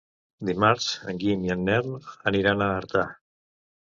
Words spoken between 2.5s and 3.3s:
a Artà.